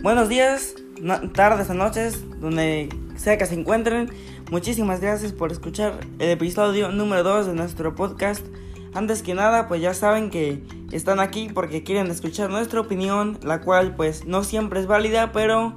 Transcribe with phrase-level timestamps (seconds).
[0.00, 0.76] Buenos días,
[1.34, 4.08] tardes o noches, donde sea que se encuentren.
[4.48, 8.46] Muchísimas gracias por escuchar el episodio número 2 de nuestro podcast.
[8.94, 13.60] Antes que nada, pues ya saben que están aquí porque quieren escuchar nuestra opinión, la
[13.60, 15.74] cual pues no siempre es válida, pero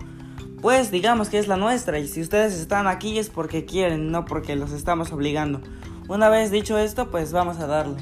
[0.62, 1.98] pues digamos que es la nuestra.
[1.98, 5.62] Y si ustedes están aquí es porque quieren, no porque los estamos obligando.
[6.08, 7.98] Una vez dicho esto, pues vamos a darle.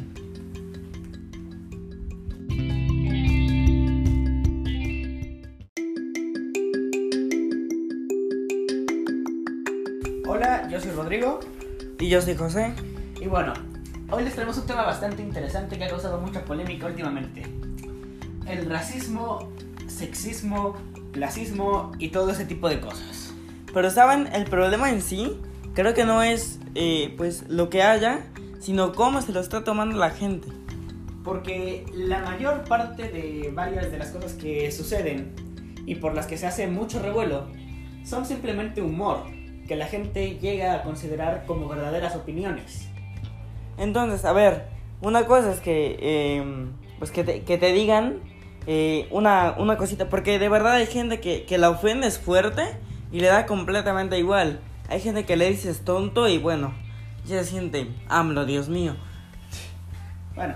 [10.99, 11.39] Rodrigo.
[11.97, 12.73] Y yo soy José.
[13.21, 13.53] Y bueno,
[14.11, 17.43] hoy les traemos un tema bastante interesante que ha causado mucha polémica últimamente.
[18.45, 19.49] El racismo,
[19.87, 20.75] sexismo,
[21.13, 23.33] clasismo y todo ese tipo de cosas.
[23.73, 25.39] Pero saben, el problema en sí
[25.73, 28.25] creo que no es eh, pues lo que haya,
[28.59, 30.49] sino cómo se lo está tomando la gente.
[31.23, 35.33] Porque la mayor parte de varias de las cosas que suceden
[35.85, 37.47] y por las que se hace mucho revuelo
[38.03, 39.38] son simplemente humor
[39.69, 42.87] que la gente llega a considerar como verdaderas opiniones.
[43.77, 44.65] Entonces, a ver,
[44.99, 48.17] una cosa es que, em, pues que te, que te digan
[48.65, 52.63] eh, una, una, cosita, porque de verdad hay gente que, que la ofende es fuerte
[53.11, 54.59] y le da completamente igual.
[54.89, 56.73] Hay gente que le dices tonto y bueno,
[57.27, 58.95] ya se siente AMLO, Dios mío.
[60.33, 60.55] Bueno,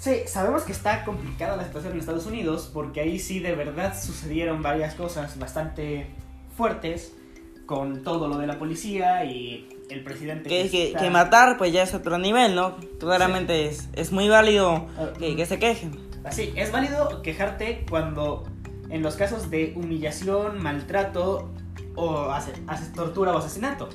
[0.00, 3.94] sí, sabemos que está complicada la situación en Estados Unidos porque ahí sí de verdad
[3.94, 6.06] sucedieron varias cosas bastante
[6.56, 7.12] fuertes
[7.66, 10.48] con todo lo de la policía y el presidente.
[10.48, 12.76] Que, que, matar, pues ya es otro nivel, ¿no?
[12.98, 15.98] Claramente es, es muy válido ah, que, que se quejen.
[16.24, 18.44] Así, es válido quejarte cuando
[18.90, 21.50] en los casos de humillación, maltrato
[21.94, 23.88] o haces tortura o asesinato.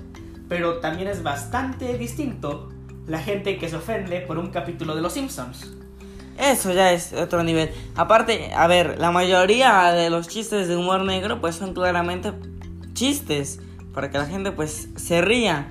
[0.50, 2.70] Pero también es bastante distinto
[3.08, 5.78] la gente que se ofende por un capítulo de Los Simpsons.
[6.38, 7.72] Eso ya es otro nivel.
[7.96, 12.34] Aparte, a ver, la mayoría de los chistes de humor negro pues son claramente
[13.02, 13.60] chistes
[13.96, 15.68] para que la gente pues se ría.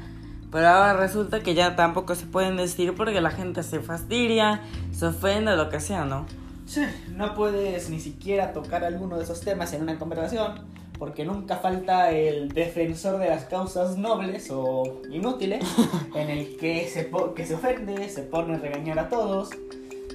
[0.51, 5.07] Pero ahora resulta que ya tampoco se pueden decir porque la gente se fastidia, se
[5.07, 6.27] ofende, lo que sea, ¿no?
[6.67, 6.83] Sí,
[7.15, 10.67] no puedes ni siquiera tocar alguno de esos temas en una conversación
[10.99, 15.65] porque nunca falta el defensor de las causas nobles o inútiles
[16.17, 19.51] en el que se, que se ofende, se pone a regañar a todos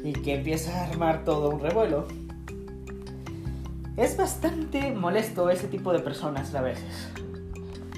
[0.04, 2.08] y que empieza a armar todo un revuelo.
[3.98, 7.10] Es bastante molesto ese tipo de personas a veces.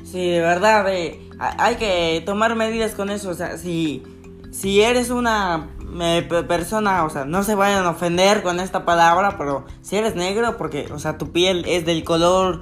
[0.03, 3.29] Sí, de verdad, eh, hay que tomar medidas con eso.
[3.29, 4.03] O sea, si,
[4.51, 5.69] si eres una
[6.47, 10.57] persona, o sea, no se vayan a ofender con esta palabra, pero si eres negro,
[10.57, 12.61] porque, o sea, tu piel es del color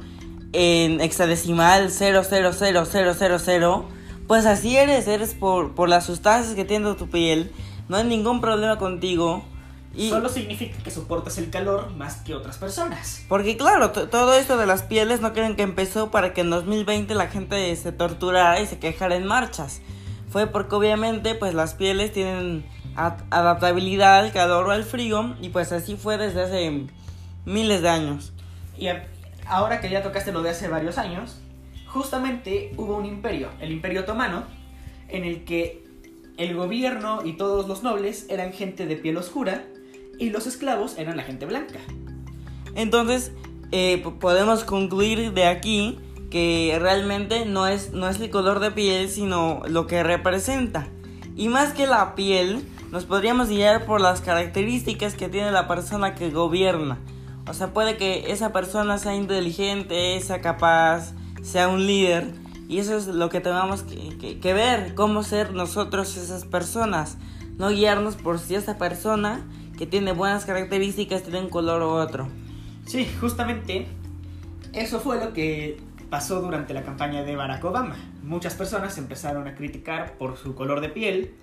[0.53, 3.84] en hexadecimal 000000,
[4.28, 7.51] pues así eres, eres por, por las sustancias que tiene tu piel.
[7.90, 9.44] No hay ningún problema contigo.
[9.97, 13.23] Solo significa que soportas el calor más que otras personas.
[13.29, 17.16] Porque claro, todo esto de las pieles no creen que empezó para que en 2020
[17.16, 19.81] la gente se torturara y se quejara en marchas.
[20.29, 25.72] Fue porque obviamente pues las pieles tienen adaptabilidad al calor o al frío y pues
[25.72, 26.88] así fue desde hace
[27.45, 28.33] miles de años.
[28.77, 28.88] Y
[29.47, 31.38] ahora que ya tocaste lo de hace varios años,
[31.88, 34.44] justamente hubo un imperio, el imperio otomano,
[35.07, 35.85] en el que
[36.38, 39.63] el gobierno y todos los nobles eran gente de piel oscura
[40.20, 41.80] y los esclavos eran la gente blanca.
[42.76, 43.31] Entonces,
[43.72, 45.98] eh, podemos concluir de aquí
[46.30, 50.88] que realmente no es, no es el color de piel, sino lo que representa.
[51.36, 56.16] Y más que la piel, nos podríamos guiar por las características que tiene la persona
[56.16, 56.98] que gobierna.
[57.48, 62.34] O sea, puede que esa persona sea inteligente, sea capaz, sea un líder.
[62.68, 67.18] Y eso es lo que tenemos que, que ver, cómo ser nosotros esas personas.
[67.58, 69.46] No guiarnos por si esa persona
[69.78, 72.28] que tiene buenas características tiene un color u otro.
[72.86, 73.88] Sí, justamente
[74.74, 75.78] eso fue lo que
[76.09, 77.96] pasó durante la campaña de Barack Obama.
[78.24, 81.34] Muchas personas empezaron a criticar por su color de piel,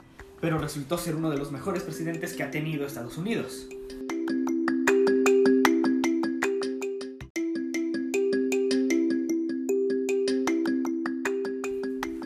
[0.41, 3.69] pero resultó ser uno de los mejores presidentes que ha tenido Estados Unidos.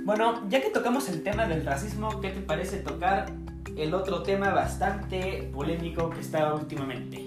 [0.05, 3.27] Bueno, ya que tocamos el tema del racismo, ¿qué te parece tocar
[3.77, 7.25] el otro tema bastante polémico que está últimamente.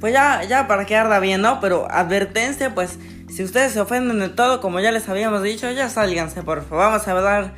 [0.00, 1.60] Pues ya, ya para quedar bien, ¿no?
[1.60, 2.98] Pero advertencia, pues
[3.28, 6.86] si ustedes se ofenden de todo, como ya les habíamos dicho, ya sálganse, por favor.
[6.86, 7.54] Vamos a hablar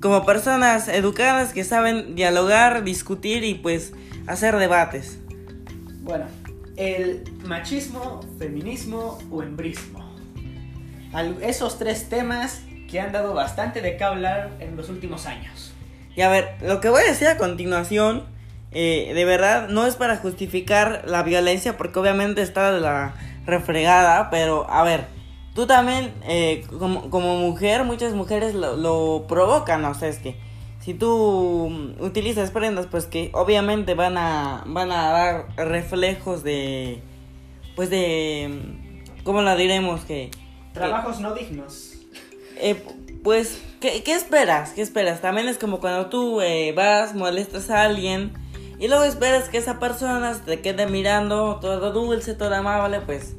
[0.00, 3.92] como personas educadas que saben dialogar, discutir y pues
[4.26, 5.18] hacer debates.
[6.02, 6.26] Bueno,
[6.76, 10.04] el machismo, feminismo o embrismo.
[11.40, 15.72] Esos tres temas que han dado bastante de qué hablar en los últimos años.
[16.16, 18.24] Y a ver, lo que voy a decir a continuación,
[18.72, 23.14] eh, de verdad, no es para justificar la violencia, porque obviamente está a la,
[23.46, 25.06] refregada, pero a ver,
[25.54, 30.36] tú también, eh, como, como, mujer, muchas mujeres lo, lo, provocan, o sea, es que
[30.80, 37.00] si tú utilizas prendas, pues que obviamente van a, van a dar reflejos de,
[37.74, 40.04] pues de, ¿cómo la diremos?
[40.04, 40.30] Que...
[40.72, 41.92] Trabajos no dignos.
[42.58, 42.82] Eh,
[43.22, 44.70] pues, ¿qué, ¿qué, esperas?
[44.70, 45.20] ¿Qué esperas?
[45.20, 48.32] También es como cuando tú eh, vas, molestas a alguien
[48.78, 53.34] y luego esperas que esa persona se te quede mirando todo dulce, todo amable, pues...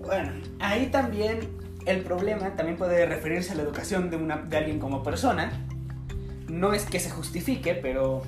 [0.00, 1.48] Bueno, ahí también
[1.86, 5.52] el problema también puede referirse a la educación de, una, de alguien como persona.
[6.48, 8.22] No es que se justifique, pero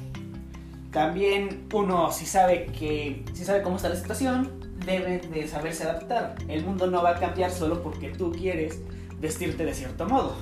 [0.91, 4.51] también uno si sabe que si sabe cómo está la situación
[4.85, 6.35] debe de saberse adaptar.
[6.49, 8.81] El mundo no va a cambiar solo porque tú quieres
[9.21, 10.35] vestirte de cierto modo.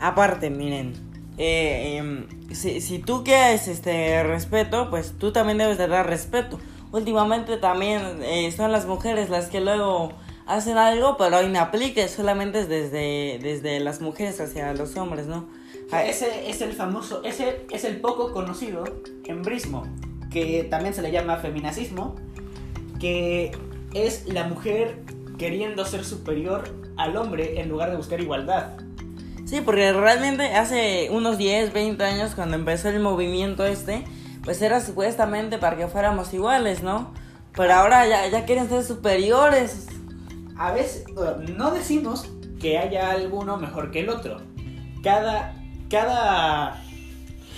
[0.00, 0.94] Aparte, miren,
[1.38, 6.58] eh, em, si, si, tú quieres este respeto, pues tú también debes de dar respeto.
[6.92, 10.12] Últimamente también eh, son las mujeres las que luego
[10.46, 15.46] hacen algo, pero inaplique solamente desde, desde las mujeres hacia los hombres, ¿no?
[15.92, 18.84] Ese es el famoso, ese es el poco conocido
[19.24, 19.86] embrismo,
[20.30, 22.14] que también se le llama feminacismo,
[22.98, 23.52] que
[23.94, 25.02] es la mujer
[25.38, 26.64] queriendo ser superior
[26.96, 28.72] al hombre en lugar de buscar igualdad.
[29.46, 34.04] Sí, porque realmente hace unos 10, 20 años cuando empezó el movimiento este,
[34.44, 37.14] pues era supuestamente para que fuéramos iguales, ¿no?
[37.54, 39.86] Pero ahora ya, ya quieren ser superiores.
[40.58, 41.04] A veces,
[41.56, 42.28] no decimos
[42.60, 44.42] que haya alguno mejor que el otro.
[45.02, 45.54] Cada,
[45.88, 46.82] cada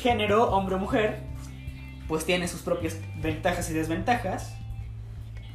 [0.00, 1.23] género, hombre o mujer,
[2.06, 4.55] pues tiene sus propias ventajas y desventajas,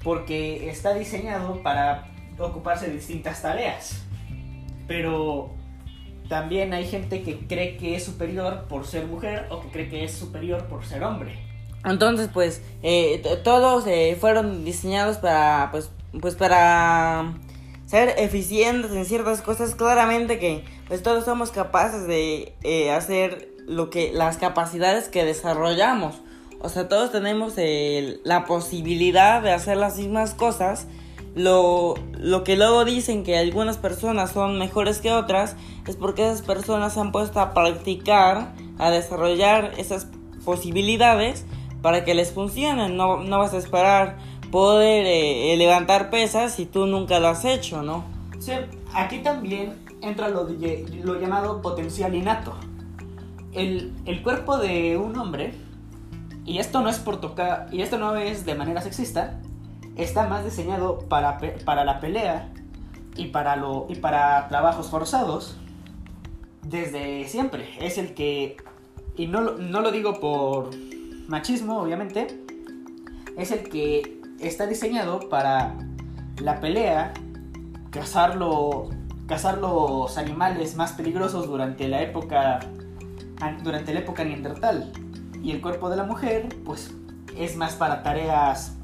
[0.04, 4.03] porque está diseñado para ocuparse de distintas tareas.
[4.87, 5.53] Pero
[6.29, 10.03] también hay gente que cree que es superior por ser mujer o que cree que
[10.03, 11.39] es superior por ser hombre.
[11.85, 17.35] Entonces, pues, eh, todos eh, fueron diseñados para, pues, pues para
[17.85, 19.75] ser eficientes en ciertas cosas.
[19.75, 26.15] Claramente que, pues, todos somos capaces de eh, hacer lo que, las capacidades que desarrollamos.
[26.59, 27.53] O sea, todos tenemos
[28.23, 30.88] la posibilidad de hacer las mismas cosas
[31.35, 35.55] lo, lo que luego dicen que algunas personas son mejores que otras
[35.85, 40.07] es porque esas personas se han puesto a practicar, a desarrollar esas
[40.45, 41.45] posibilidades
[41.81, 42.95] para que les funcionen.
[42.95, 44.17] No, no vas a esperar
[44.49, 48.05] poder eh, eh, levantar pesas si tú nunca lo has hecho, ¿no?
[48.39, 48.53] Sí,
[48.93, 52.55] aquí también entra lo, lo llamado potencial innato.
[53.51, 55.53] El, el cuerpo de un hombre,
[56.45, 59.41] y esto no es por tocar, y esto no es de manera sexista,
[59.95, 62.50] está más diseñado para, para la pelea
[63.15, 65.57] y para, lo, y para trabajos forzados
[66.63, 67.69] desde siempre.
[67.80, 68.57] Es el que,
[69.15, 70.69] y no, no lo digo por
[71.27, 72.27] machismo, obviamente,
[73.38, 75.75] es el que está diseñado para
[76.39, 77.13] la pelea,
[77.91, 78.38] cazar,
[79.27, 82.59] cazar los animales más peligrosos durante la época
[83.63, 84.91] durante la época neandertal.
[85.44, 86.91] Y el cuerpo de la mujer, pues,
[87.38, 88.75] es más para tareas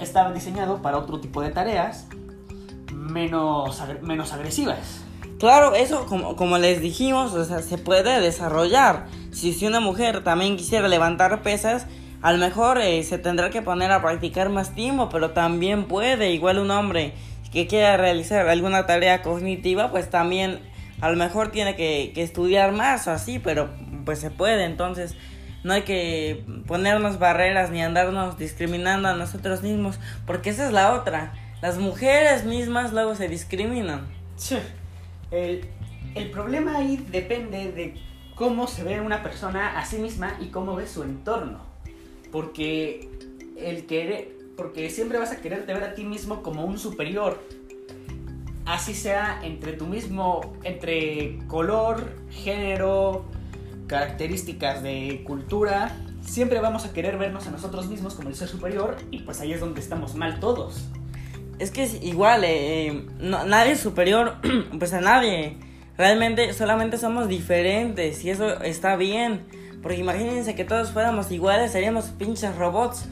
[0.00, 2.06] estaba diseñado para otro tipo de tareas
[2.92, 5.02] menos, menos agresivas.
[5.38, 9.06] Claro, eso como, como, les dijimos, o sea, se puede desarrollar.
[9.32, 11.86] Si, si una mujer también quisiera levantar pesas,
[12.20, 16.32] a lo mejor eh, se tendrá que poner a practicar más tiempo, pero también puede.
[16.32, 17.14] Igual un hombre
[17.52, 20.60] que quiera realizar alguna tarea cognitiva, pues también
[21.00, 23.70] a lo mejor tiene que, que estudiar más así, pero
[24.04, 24.64] pues se puede.
[24.64, 25.16] Entonces,
[25.62, 30.94] no hay que ponernos barreras ni andarnos discriminando a nosotros mismos, porque esa es la
[30.94, 31.32] otra.
[31.60, 34.06] Las mujeres mismas luego se discriminan.
[35.30, 35.66] El,
[36.14, 37.94] el problema ahí depende de
[38.34, 41.60] cómo se ve una persona a sí misma y cómo ve su entorno.
[42.32, 43.10] Porque
[43.58, 47.38] el querer, porque siempre vas a quererte ver a ti mismo como un superior.
[48.64, 53.26] Así sea entre tu mismo, entre color, género,
[53.90, 55.90] características de cultura,
[56.24, 59.52] siempre vamos a querer vernos a nosotros mismos como el ser superior y pues ahí
[59.52, 60.86] es donde estamos mal todos.
[61.58, 64.36] Es que es igual, eh, eh, nadie es superior
[64.78, 65.56] pues a nadie.
[65.98, 69.44] Realmente solamente somos diferentes y eso está bien.
[69.82, 73.06] Porque imagínense que todos fuéramos iguales, seríamos pinches robots.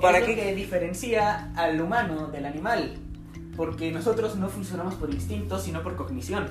[0.00, 2.94] ¿Para es que diferencia al humano del animal.
[3.56, 6.48] Porque nosotros no funcionamos por instinto, sino por cognición.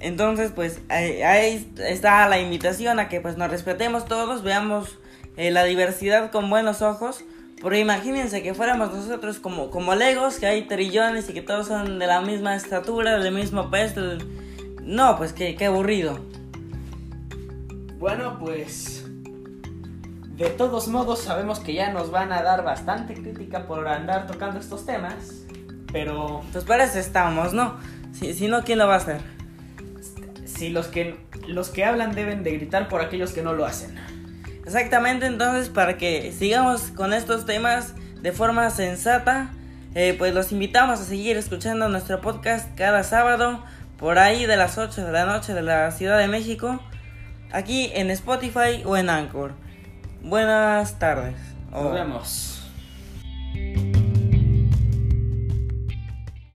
[0.00, 4.98] Entonces, pues ahí, está la invitación a que pues nos respetemos todos, veamos
[5.36, 7.24] eh, la diversidad con buenos ojos.
[7.60, 11.98] Porque imagínense que fuéramos nosotros como, como legos, que hay trillones y que todos son
[11.98, 14.18] de la misma estatura, del mismo peso.
[14.82, 16.20] No, pues qué, qué aburrido.
[17.98, 19.04] Bueno, pues
[20.36, 24.60] De todos modos, sabemos que ya nos van a dar bastante crítica por andar tocando
[24.60, 25.42] estos temas,
[25.90, 27.76] pero Pues para eso estamos, ¿no?
[28.12, 29.37] Si, si no, ¿quién lo va a hacer?
[30.58, 33.94] Si los que los que hablan deben de gritar por aquellos que no lo hacen.
[34.66, 39.50] Exactamente, entonces para que sigamos con estos temas de forma sensata,
[39.94, 43.64] eh, pues los invitamos a seguir escuchando nuestro podcast cada sábado
[43.96, 46.80] por ahí de las 8 de la noche de la Ciudad de México,
[47.52, 49.52] aquí en Spotify o en Anchor.
[50.22, 51.34] Buenas tardes.
[51.70, 52.54] Nos O- vemos.